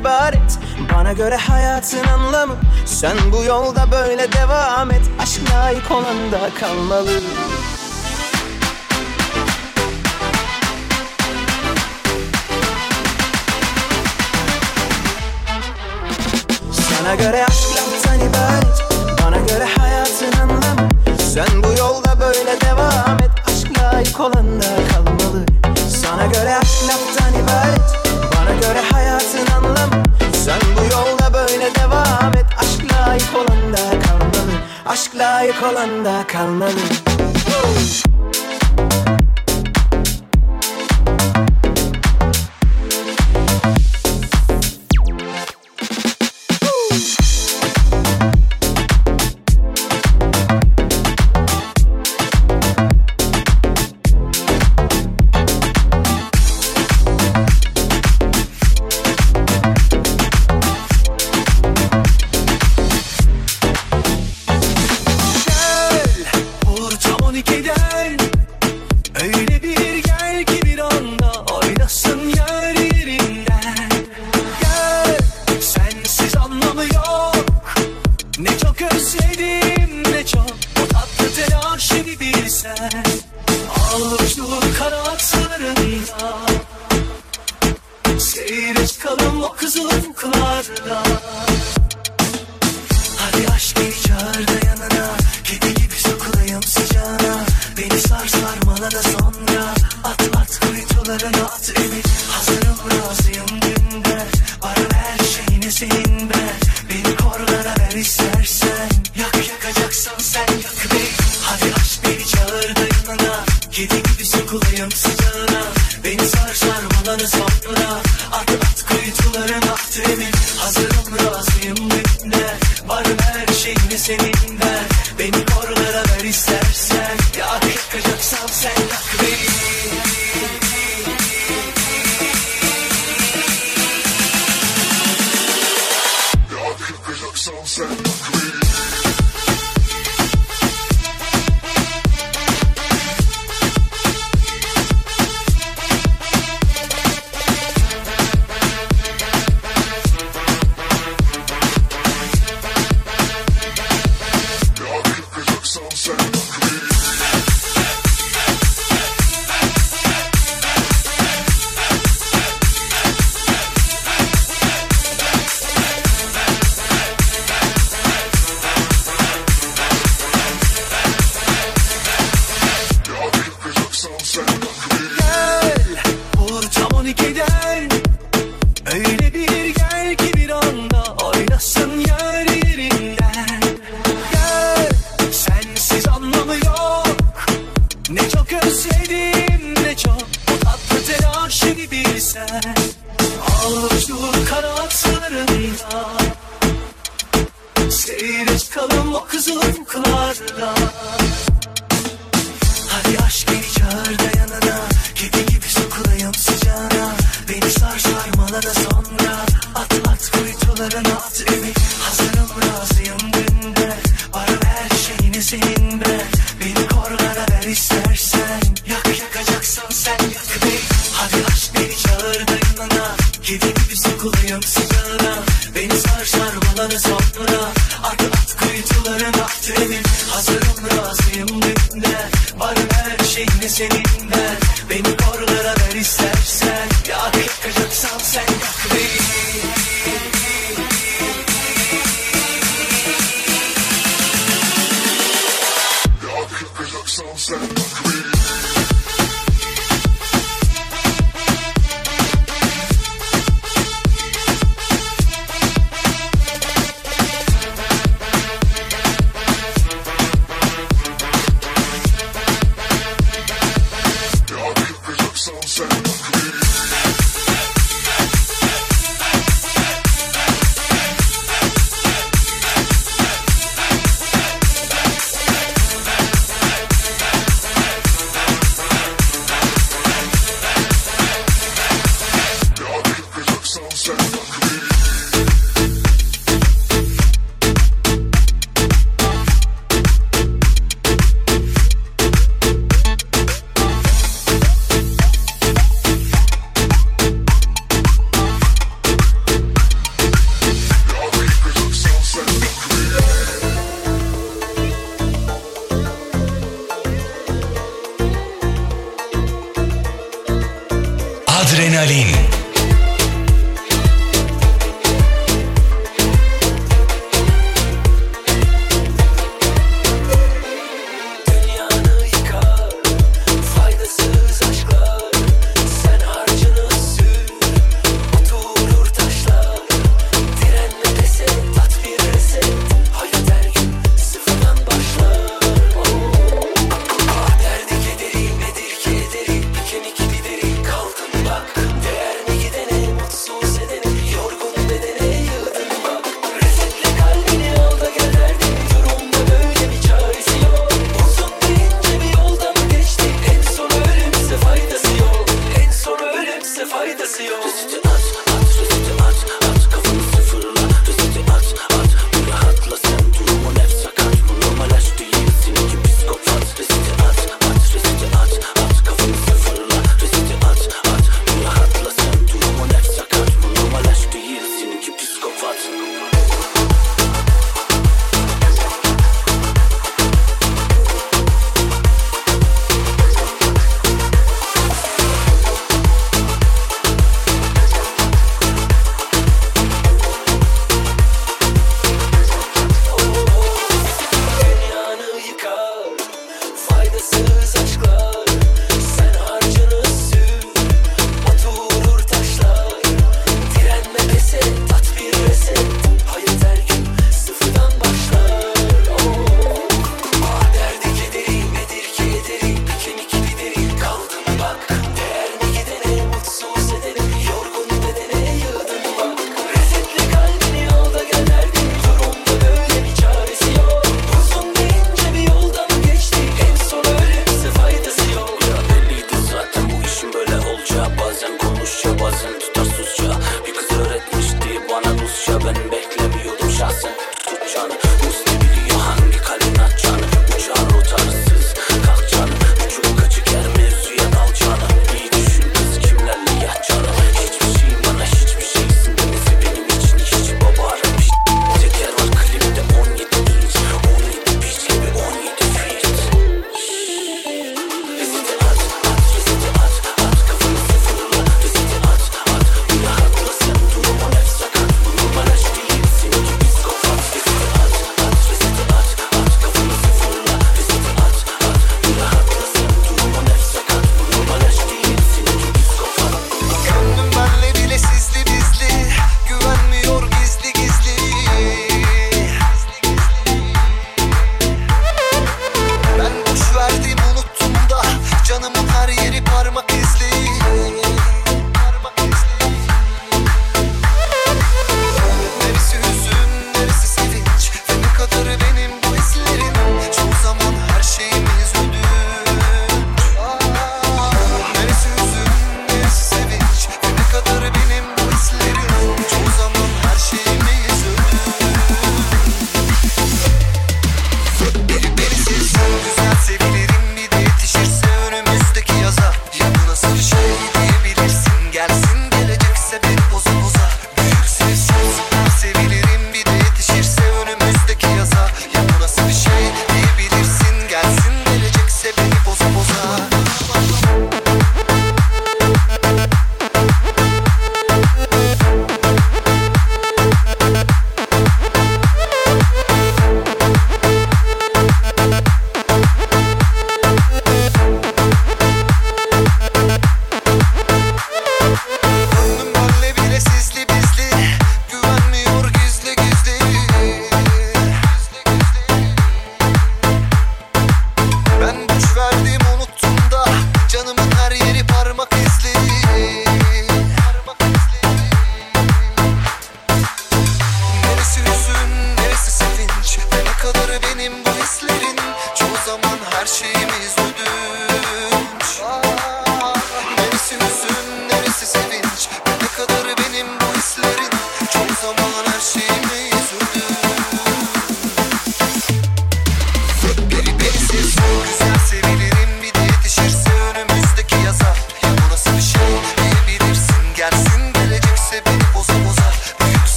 [0.00, 0.58] ibaret
[0.94, 2.54] Bana göre hayatın anlamı
[2.86, 5.02] Sen bu yolda böyle devam et.
[5.18, 7.10] Aşk layık olan da kalmalı.
[16.72, 17.36] Sana göre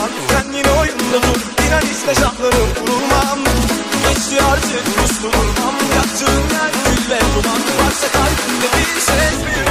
[0.00, 3.38] zaman Sen yine oyunda dur İnan işte şartları kurulmam
[4.08, 9.69] Geçti artık üstü vurmam Yaktığım yer gül ve duman Varsa kalbimde bir ses bir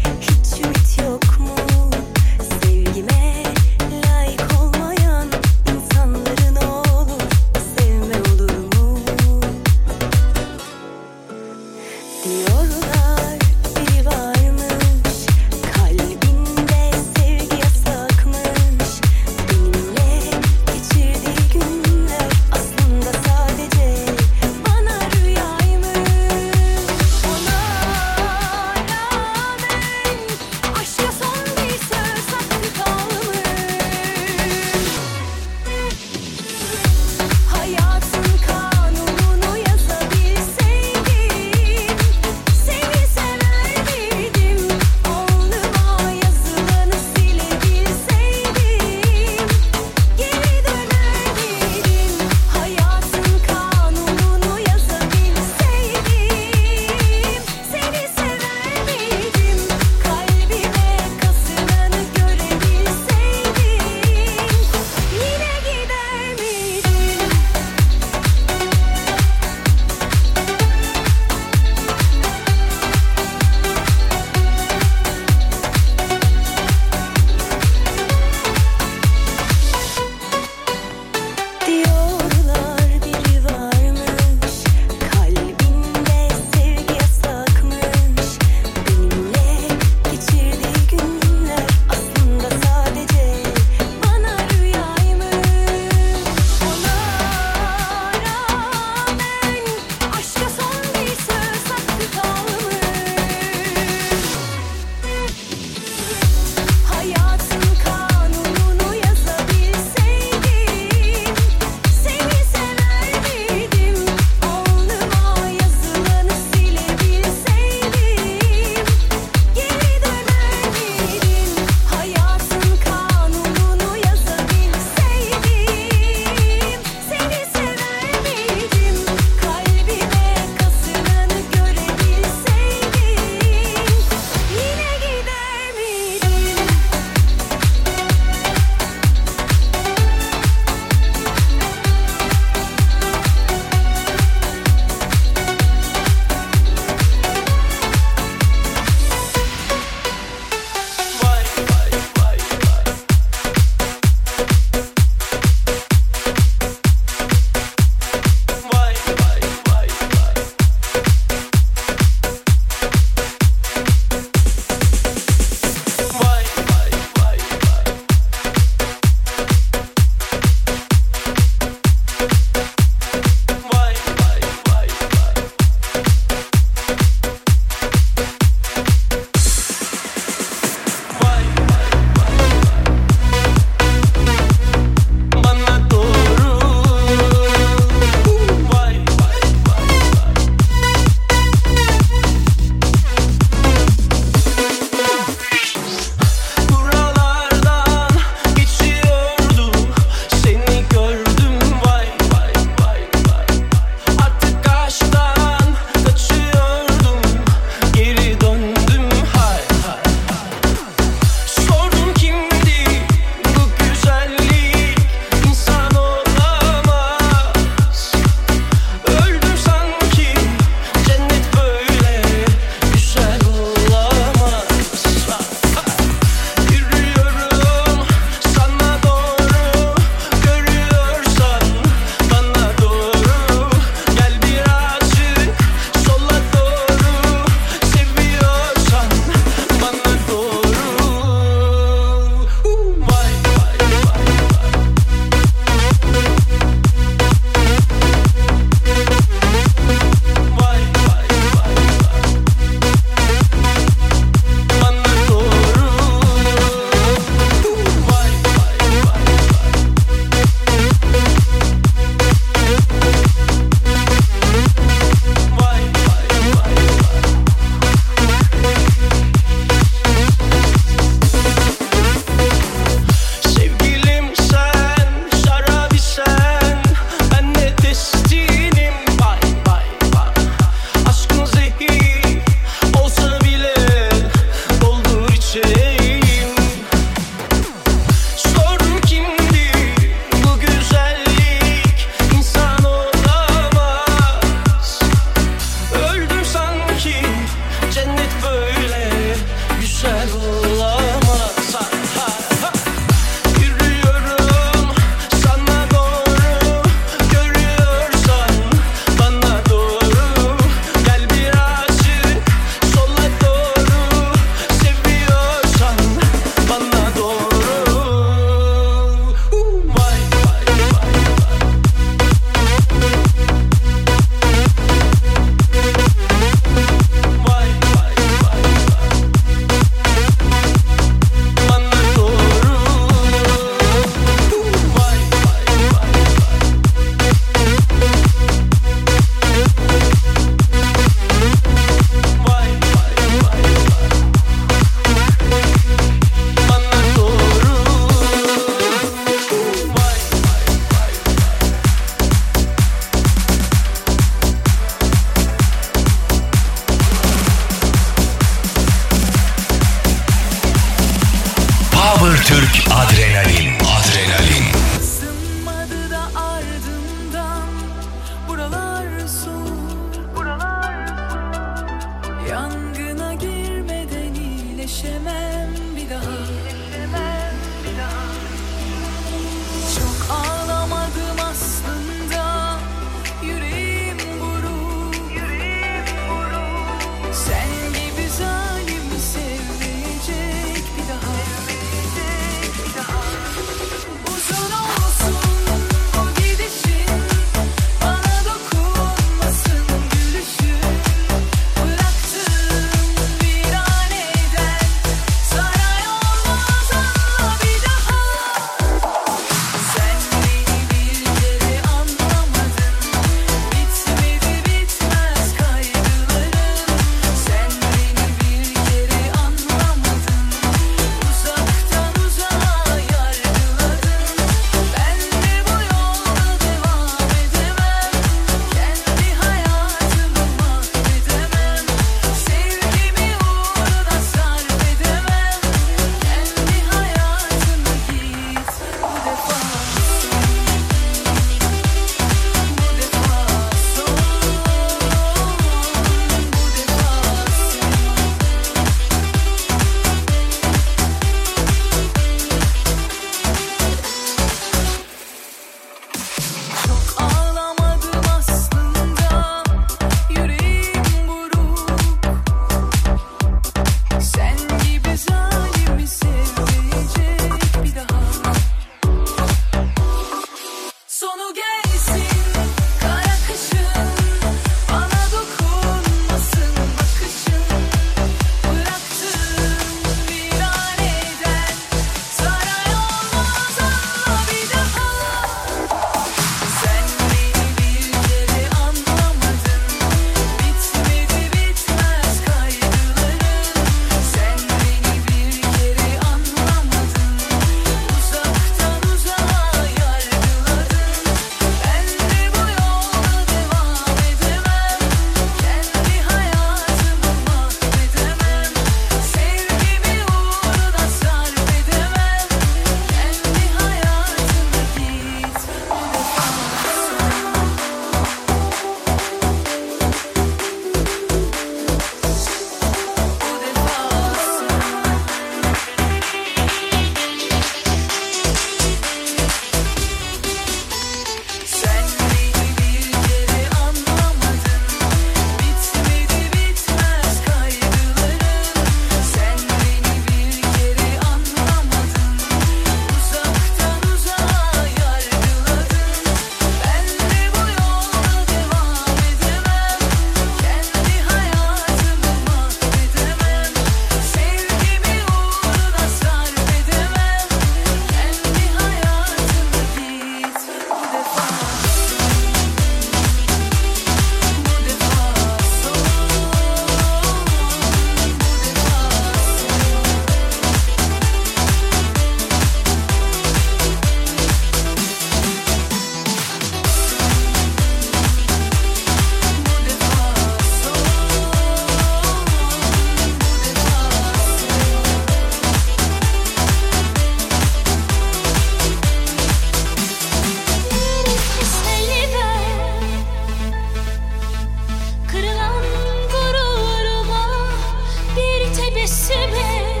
[599.08, 600.00] sesime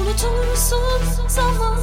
[0.00, 1.77] Unutulursun zaman?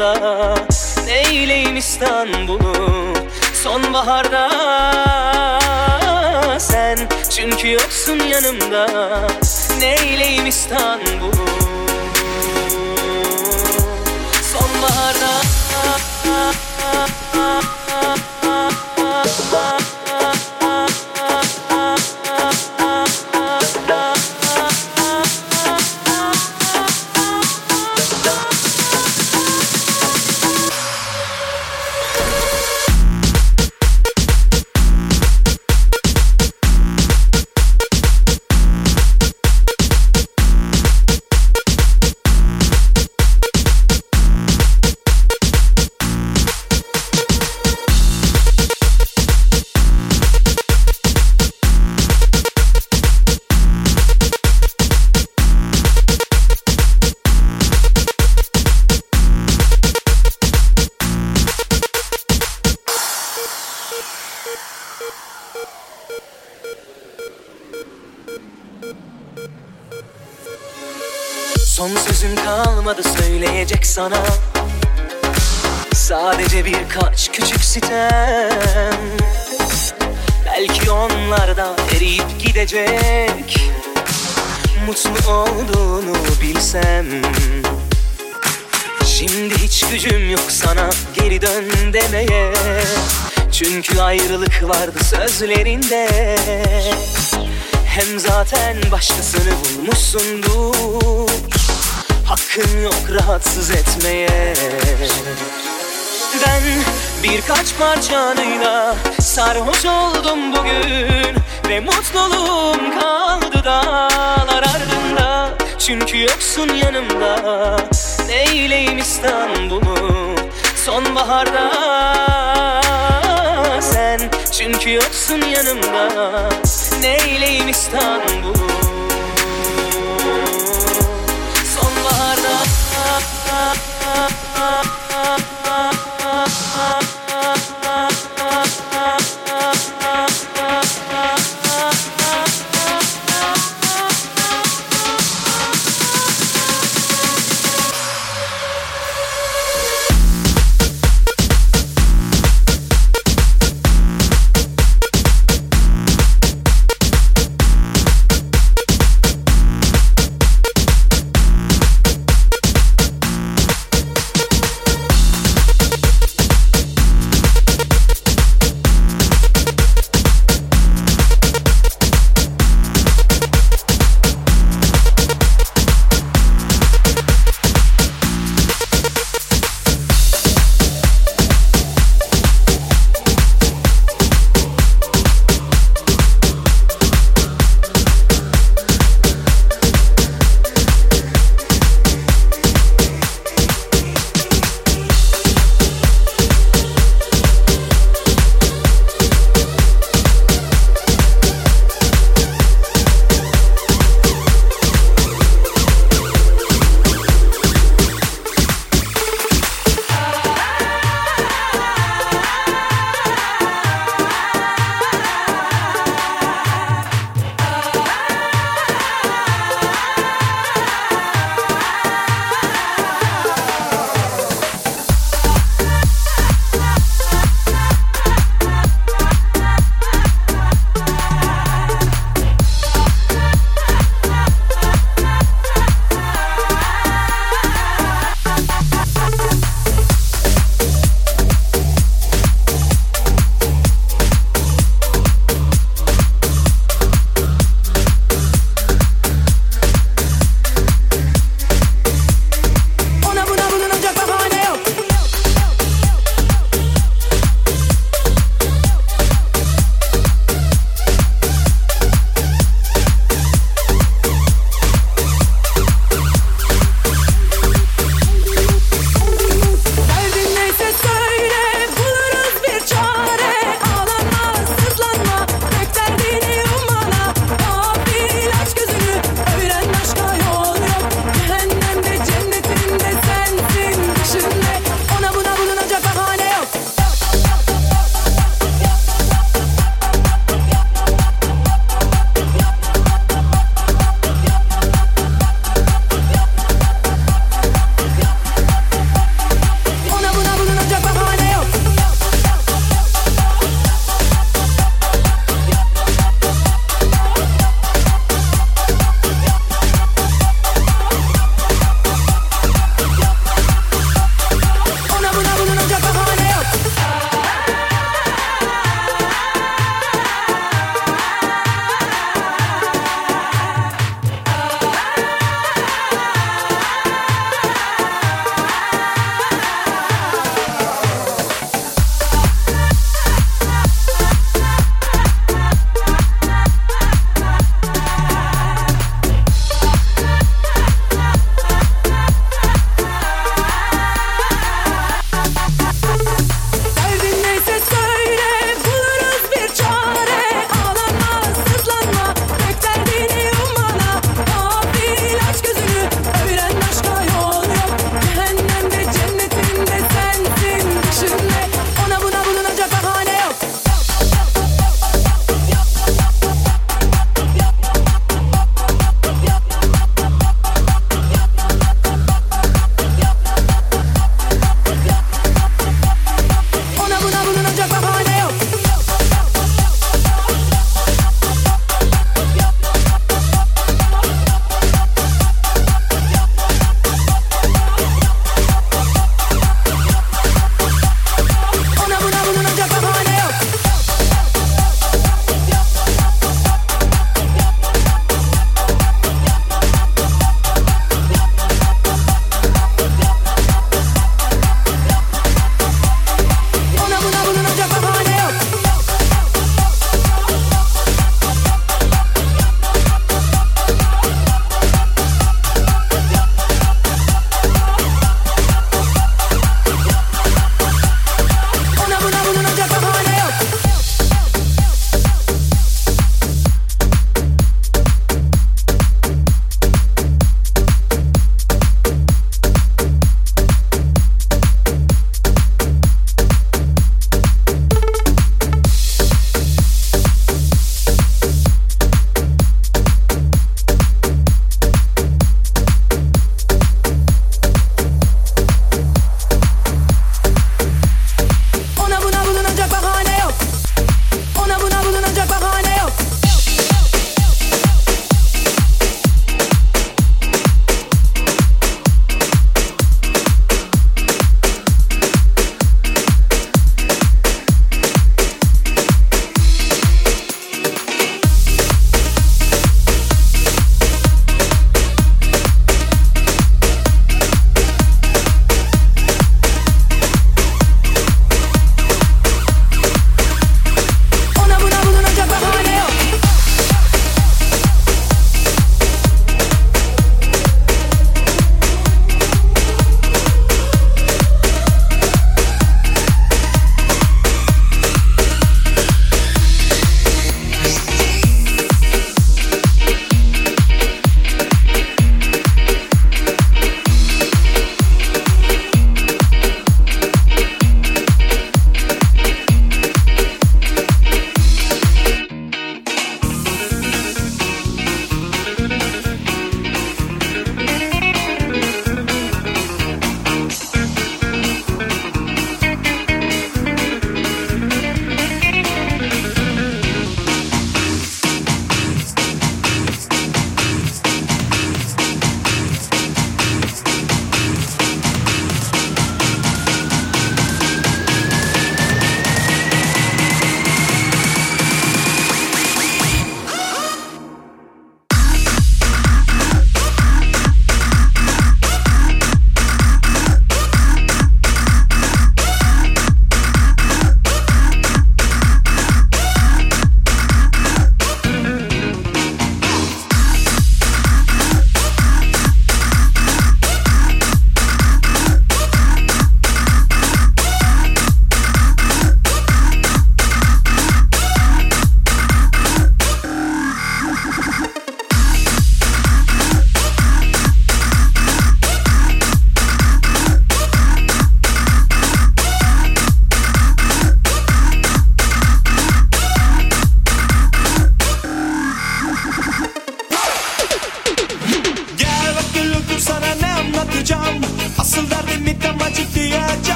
[0.00, 0.54] Yanımda
[1.06, 3.14] Neyleyim İstanbul'u?
[3.54, 4.50] Sonbaharda
[6.58, 6.98] Sen
[7.30, 9.26] çünkü yoksun yanımda